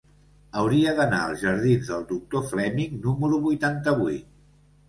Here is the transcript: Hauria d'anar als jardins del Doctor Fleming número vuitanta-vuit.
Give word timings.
Hauria 0.61 0.93
d'anar 0.99 1.19
als 1.25 1.43
jardins 1.43 1.91
del 1.91 2.07
Doctor 2.13 2.47
Fleming 2.53 2.99
número 3.07 3.41
vuitanta-vuit. 3.47 4.29